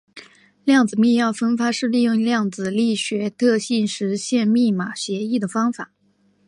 [0.63, 5.91] 量子密钥分发是利用量子力学特性实现密码协议的方法。